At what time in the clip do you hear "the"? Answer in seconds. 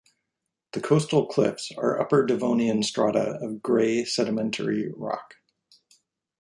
0.71-0.81